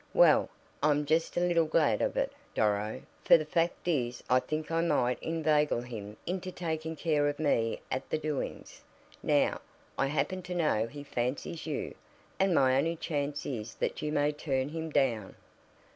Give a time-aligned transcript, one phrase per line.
[0.15, 0.49] "Well,
[0.81, 4.81] I'm just a little glad of it, Doro, for the fact is I think I
[4.81, 8.81] might inveigle him into taking care of me at the 'doings.'
[9.21, 9.61] Now,
[9.99, 11.93] I happen to know he fancies you,
[12.39, 15.35] and my only chance is that you may turn him down."